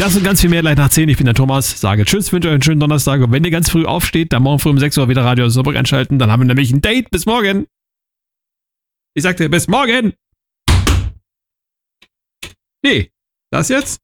Das 0.00 0.16
und 0.16 0.24
ganz 0.24 0.40
viel 0.40 0.48
mehr 0.48 0.62
gleich 0.62 0.78
nach 0.78 0.88
10. 0.88 1.10
Ich 1.10 1.18
bin 1.18 1.26
der 1.26 1.34
Thomas. 1.34 1.78
Sage 1.78 2.06
Tschüss, 2.06 2.32
wünsche 2.32 2.48
euch 2.48 2.54
einen 2.54 2.62
schönen 2.62 2.80
Donnerstag. 2.80 3.20
Und 3.20 3.32
wenn 3.32 3.44
ihr 3.44 3.50
ganz 3.50 3.68
früh 3.68 3.84
aufsteht, 3.84 4.32
dann 4.32 4.42
morgen 4.42 4.58
früh 4.58 4.70
um 4.70 4.78
6 4.78 4.96
Uhr 4.96 5.10
wieder 5.10 5.26
Radio 5.26 5.46
Saarbrück 5.50 5.76
einschalten. 5.76 6.18
Dann 6.18 6.30
haben 6.30 6.40
wir 6.40 6.46
nämlich 6.46 6.72
ein 6.72 6.80
Date. 6.80 7.10
Bis 7.10 7.26
morgen. 7.26 7.66
Ich 9.12 9.22
sagte, 9.24 9.50
bis 9.50 9.68
morgen. 9.68 10.14
Nee, 12.82 13.12
das 13.52 13.68
jetzt? 13.68 14.00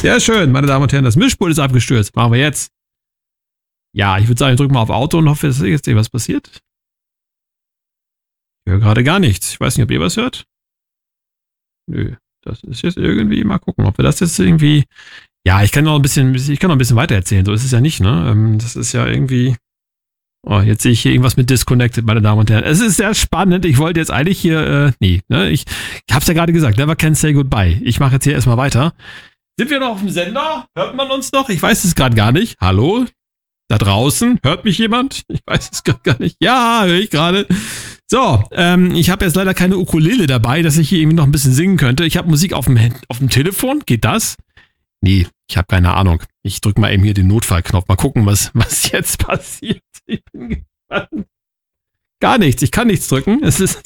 Sehr 0.00 0.18
schön, 0.18 0.50
meine 0.50 0.66
Damen 0.66 0.82
und 0.82 0.92
Herren. 0.92 1.04
Das 1.04 1.14
Mischpult 1.14 1.52
ist 1.52 1.60
abgestürzt. 1.60 2.16
Machen 2.16 2.32
wir 2.32 2.40
jetzt. 2.40 2.72
Ja, 3.94 4.18
ich 4.18 4.26
würde 4.26 4.38
sagen, 4.40 4.54
ich 4.54 4.58
drücke 4.58 4.74
mal 4.74 4.82
auf 4.82 4.90
Auto 4.90 5.18
und 5.18 5.28
hoffe, 5.28 5.46
dass 5.46 5.60
jetzt 5.60 5.86
was 5.86 6.10
passiert. 6.10 6.60
Ich 8.66 8.72
höre 8.72 8.80
gerade 8.80 9.04
gar 9.04 9.20
nichts. 9.20 9.52
Ich 9.52 9.60
weiß 9.60 9.76
nicht, 9.76 9.84
ob 9.84 9.92
ihr 9.92 10.00
was 10.00 10.16
hört. 10.16 10.44
Nö, 11.88 12.16
das 12.42 12.62
ist 12.62 12.82
jetzt 12.82 12.96
irgendwie, 12.96 13.44
mal 13.44 13.58
gucken, 13.58 13.86
ob 13.86 13.98
wir 13.98 14.02
das 14.02 14.20
jetzt 14.20 14.38
irgendwie. 14.38 14.84
Ja, 15.46 15.62
ich 15.62 15.72
kann 15.72 15.84
noch 15.84 15.96
ein 15.96 16.02
bisschen, 16.02 16.34
ich 16.34 16.60
kann 16.60 16.68
noch 16.68 16.76
ein 16.76 16.78
bisschen 16.78 16.96
weiter 16.96 17.14
erzählen. 17.14 17.44
So 17.44 17.52
ist 17.52 17.64
es 17.64 17.70
ja 17.72 17.80
nicht, 17.80 18.00
ne? 18.00 18.28
Ähm, 18.30 18.58
das 18.58 18.76
ist 18.76 18.92
ja 18.92 19.06
irgendwie. 19.06 19.56
Oh, 20.44 20.60
jetzt 20.60 20.82
sehe 20.82 20.90
ich 20.90 21.00
hier 21.00 21.12
irgendwas 21.12 21.36
mit 21.36 21.50
Disconnected, 21.50 22.04
meine 22.04 22.20
Damen 22.20 22.40
und 22.40 22.50
Herren. 22.50 22.64
Es 22.64 22.80
ist 22.80 22.96
sehr 22.96 23.14
spannend. 23.14 23.64
Ich 23.64 23.78
wollte 23.78 24.00
jetzt 24.00 24.10
eigentlich 24.10 24.40
hier, 24.40 24.60
äh, 24.66 24.92
nee, 24.98 25.22
ne? 25.28 25.50
Ich, 25.50 25.64
ich 26.06 26.14
hab's 26.14 26.26
ja 26.26 26.34
gerade 26.34 26.52
gesagt, 26.52 26.78
never 26.78 26.96
can 26.96 27.14
say 27.14 27.32
goodbye. 27.32 27.80
Ich 27.84 28.00
mache 28.00 28.14
jetzt 28.14 28.24
hier 28.24 28.32
erstmal 28.32 28.56
weiter. 28.56 28.92
Sind 29.56 29.70
wir 29.70 29.78
noch 29.78 29.90
auf 29.90 30.00
dem 30.00 30.10
Sender? 30.10 30.66
Hört 30.76 30.96
man 30.96 31.10
uns 31.10 31.30
noch? 31.30 31.48
Ich 31.48 31.62
weiß 31.62 31.84
es 31.84 31.94
gerade 31.94 32.16
gar 32.16 32.32
nicht. 32.32 32.56
Hallo? 32.60 33.06
Da 33.68 33.78
draußen? 33.78 34.40
Hört 34.42 34.64
mich 34.64 34.78
jemand? 34.78 35.22
Ich 35.28 35.40
weiß 35.46 35.70
es 35.72 35.84
gerade 35.84 36.00
gar 36.02 36.18
nicht. 36.18 36.36
Ja, 36.40 36.82
höre 36.84 36.98
ich 36.98 37.10
gerade. 37.10 37.46
So, 38.12 38.44
ähm, 38.52 38.94
ich 38.94 39.08
habe 39.08 39.24
jetzt 39.24 39.36
leider 39.36 39.54
keine 39.54 39.78
Ukulele 39.78 40.26
dabei, 40.26 40.60
dass 40.60 40.76
ich 40.76 40.86
hier 40.86 40.98
irgendwie 40.98 41.16
noch 41.16 41.24
ein 41.24 41.32
bisschen 41.32 41.54
singen 41.54 41.78
könnte. 41.78 42.04
Ich 42.04 42.18
habe 42.18 42.28
Musik 42.28 42.52
auf 42.52 42.66
dem, 42.66 42.78
auf 43.08 43.16
dem 43.16 43.30
Telefon. 43.30 43.80
Geht 43.86 44.04
das? 44.04 44.36
Nee, 45.00 45.28
ich 45.48 45.56
habe 45.56 45.66
keine 45.66 45.94
Ahnung. 45.94 46.22
Ich 46.42 46.60
drücke 46.60 46.78
mal 46.78 46.92
eben 46.92 47.04
hier 47.04 47.14
den 47.14 47.28
Notfallknopf. 47.28 47.88
Mal 47.88 47.96
gucken, 47.96 48.26
was, 48.26 48.50
was 48.54 48.92
jetzt 48.92 49.18
passiert. 49.26 49.80
Ich 50.04 50.20
bin 50.30 50.50
gespannt. 50.50 51.26
Gar 52.20 52.36
nichts. 52.36 52.60
Ich 52.60 52.70
kann 52.70 52.88
nichts 52.88 53.08
drücken. 53.08 53.42
Es 53.42 53.60
ist. 53.60 53.80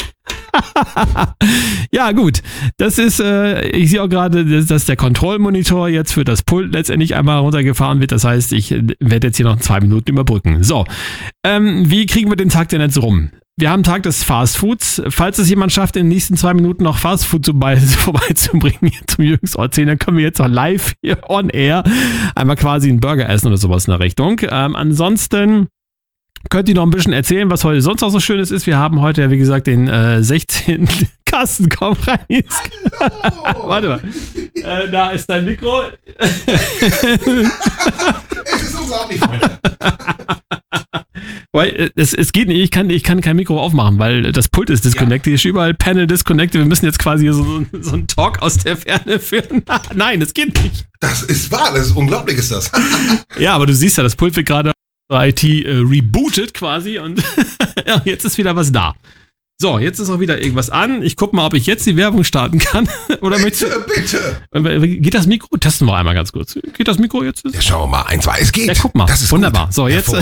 ja, 1.93 2.11
gut. 2.11 2.43
Das 2.79 2.99
ist, 2.99 3.21
äh, 3.21 3.69
ich 3.69 3.91
sehe 3.91 4.03
auch 4.03 4.09
gerade, 4.09 4.65
dass, 4.65 4.87
der 4.87 4.97
Kontrollmonitor 4.97 5.89
jetzt 5.89 6.15
für 6.15 6.25
das 6.25 6.43
Pult 6.43 6.73
letztendlich 6.73 7.15
einmal 7.15 7.39
runtergefahren 7.39 8.01
wird. 8.01 8.11
Das 8.11 8.25
heißt, 8.25 8.53
ich 8.55 8.73
werde 8.73 9.29
jetzt 9.29 9.37
hier 9.37 9.47
noch 9.47 9.61
zwei 9.61 9.79
Minuten 9.79 10.11
überbrücken. 10.11 10.65
So. 10.65 10.85
Ähm, 11.45 11.89
wie 11.89 12.07
kriegen 12.07 12.29
wir 12.29 12.37
den 12.37 12.49
Tag 12.49 12.71
denn 12.71 12.81
jetzt 12.81 13.01
rum? 13.01 13.31
Wir 13.59 13.71
haben 13.71 13.83
Tag 13.83 14.03
des 14.03 14.23
Fast 14.23 14.59
Foods. 14.59 15.01
Falls 15.09 15.39
es 15.39 15.49
jemand 15.49 15.73
schafft, 15.73 15.97
in 15.97 16.03
den 16.03 16.09
nächsten 16.11 16.37
zwei 16.37 16.53
Minuten 16.53 16.85
noch 16.85 16.99
Fast 16.99 17.25
Food 17.25 17.47
vorbei, 17.47 17.77
vorbeizubringen 17.81 18.93
zum 19.07 19.25
Jüngstort 19.25 19.73
10, 19.73 19.87
dann 19.87 19.99
können 19.99 20.19
wir 20.19 20.25
jetzt 20.25 20.41
noch 20.41 20.49
live 20.49 20.93
hier 21.01 21.19
on 21.31 21.49
air 21.49 21.83
einmal 22.35 22.57
quasi 22.57 22.91
einen 22.91 23.01
Burger 23.01 23.27
essen 23.31 23.47
oder 23.47 23.57
sowas 23.57 23.87
in 23.87 23.93
der 23.93 24.01
Richtung. 24.01 24.43
Ähm, 24.43 24.77
ansonsten 24.77 25.69
könnt 26.51 26.69
ihr 26.69 26.75
noch 26.75 26.83
ein 26.83 26.91
bisschen 26.91 27.15
erzählen, 27.15 27.51
was 27.51 27.65
heute 27.65 27.81
sonst 27.81 28.03
noch 28.03 28.11
so 28.11 28.21
Schönes 28.21 28.51
ist. 28.51 28.67
Wir 28.67 28.77
haben 28.77 29.01
heute, 29.01 29.31
wie 29.31 29.39
gesagt, 29.39 29.69
den 29.69 29.89
äh, 29.89 30.23
16. 30.23 30.87
Kasten, 31.25 31.71
komm 31.71 31.97
rein. 32.07 32.45
Warte 33.63 33.89
mal. 33.89 34.01
Äh, 34.55 34.91
da 34.91 35.13
ist 35.13 35.31
dein 35.31 35.47
Mikro. 35.47 35.81
es 36.19 36.47
ist 38.63 38.79
unglaublich, 38.79 39.19
Freunde. 39.19 39.59
Weil 41.57 41.71
äh, 41.71 41.91
es, 41.97 42.13
es 42.13 42.33
geht 42.33 42.49
nicht, 42.49 42.61
ich 42.61 42.71
kann, 42.71 42.91
ich 42.91 43.03
kann 43.03 43.23
kein 43.23 43.37
Mikro 43.37 43.59
aufmachen, 43.59 43.99
weil 43.99 44.31
das 44.31 44.51
Pult 44.51 44.69
ist 44.69 44.85
disconnected. 44.85 45.29
Ja. 45.29 45.31
Hier 45.31 45.35
ist 45.37 45.45
überall 45.47 45.73
Panel 45.73 46.07
disconnected. 46.07 46.61
Wir 46.61 46.67
müssen 46.67 46.85
jetzt 46.85 46.99
quasi 46.99 47.33
so, 47.33 47.65
so 47.81 47.93
einen 47.95 48.07
Talk 48.07 48.43
aus 48.43 48.59
der 48.59 48.77
Ferne 48.77 49.19
führen. 49.21 49.63
Nein, 49.95 50.21
das 50.21 50.35
geht 50.35 50.63
nicht. 50.63 50.87
Das 51.01 51.23
ist 51.23 51.51
wahr, 51.51 51.73
das 51.75 51.87
ist 51.87 51.97
unglaublich, 51.97 52.37
ist 52.37 52.53
das. 52.53 52.71
ja, 53.39 53.55
aber 53.55 53.65
du 53.65 53.75
siehst 53.75 53.97
ja, 53.97 54.03
das 54.03 54.17
Pult 54.17 54.37
wird 54.37 54.47
gerade 54.47 54.73
IT 55.11 55.43
äh, 55.45 55.79
rebootet 55.79 56.53
quasi 56.53 56.99
und 56.99 57.23
ja, 57.87 58.03
jetzt 58.05 58.27
ist 58.27 58.37
wieder 58.37 58.55
was 58.55 58.71
da. 58.71 58.95
So, 59.59 59.79
jetzt 59.79 59.99
ist 59.99 60.11
auch 60.11 60.21
wieder 60.21 60.39
irgendwas 60.39 60.69
an. 60.69 61.03
Ich 61.03 61.17
guck 61.17 61.33
mal, 61.33 61.47
ob 61.47 61.55
ich 61.55 61.65
jetzt 61.65 61.87
die 61.87 61.97
Werbung 61.97 62.25
starten 62.25 62.59
kann. 62.59 62.87
Oder 63.23 63.39
bitte, 63.39 63.87
bitte. 63.89 64.99
Geht 65.01 65.15
das 65.15 65.27
Mikro? 65.27 65.57
Testen 65.57 65.87
wir 65.87 65.97
einmal 65.97 66.15
ganz 66.15 66.33
kurz. 66.33 66.59
Geht 66.77 66.87
das 66.87 66.99
Mikro 66.99 67.25
jetzt? 67.25 67.43
Ja, 67.51 67.63
schauen 67.63 67.85
wir 67.85 67.97
mal. 67.97 68.03
Eins, 68.03 68.25
zwei, 68.25 68.41
es 68.41 68.53
geht. 68.53 68.67
Ja, 68.67 68.75
guck 68.79 68.95
mal. 68.95 69.07
Das 69.07 69.23
ist 69.23 69.33
wunderbar. 69.33 69.67
Gut. 69.67 69.75
So, 69.75 69.89
jetzt. 69.89 70.15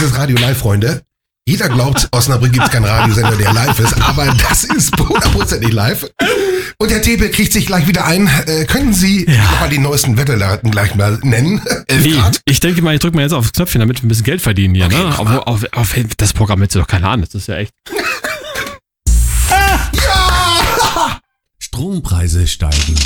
Das 0.00 0.10
ist 0.10 0.18
Radio 0.18 0.36
Live, 0.36 0.58
Freunde. 0.58 1.02
Jeder 1.48 1.70
glaubt, 1.70 2.08
Osnabrück 2.12 2.52
gibt 2.52 2.66
es 2.66 2.70
keinen 2.70 2.84
Radiosender, 2.84 3.34
der 3.36 3.52
live 3.54 3.78
ist, 3.80 3.94
aber 4.02 4.26
das 4.26 4.64
ist 4.64 4.98
hundertprozentig 4.98 5.72
live. 5.72 6.10
Und 6.76 6.90
der 6.90 7.00
Tepe 7.00 7.30
kriegt 7.30 7.50
sich 7.50 7.64
gleich 7.64 7.86
wieder 7.86 8.04
ein. 8.04 8.28
Äh, 8.46 8.66
können 8.66 8.92
Sie 8.92 9.24
ja. 9.24 9.42
mal 9.58 9.70
die 9.70 9.78
neuesten 9.78 10.18
Wetterdaten 10.18 10.70
gleich 10.70 10.94
mal 10.96 11.18
nennen? 11.22 11.62
Nee, 11.88 12.20
ich 12.44 12.60
denke 12.60 12.82
mal, 12.82 12.94
ich 12.94 13.00
drücke 13.00 13.16
mal 13.16 13.22
jetzt 13.22 13.32
aufs 13.32 13.52
Knöpfchen, 13.52 13.78
damit 13.78 14.02
wir 14.02 14.06
ein 14.06 14.08
bisschen 14.08 14.24
Geld 14.24 14.42
verdienen 14.42 14.74
hier. 14.74 14.84
Okay, 14.86 14.98
ne? 14.98 15.18
auf, 15.18 15.46
auf, 15.46 15.64
auf, 15.72 15.94
das 16.18 16.34
Programm 16.34 16.60
hättest 16.60 16.74
du 16.74 16.80
doch 16.80 16.88
keine 16.88 17.08
Ahnung. 17.08 17.24
Das 17.24 17.34
ist 17.34 17.48
ja 17.48 17.56
echt. 17.56 17.72
ja! 19.48 21.20
Strompreise 21.58 22.46
steigen. 22.46 22.96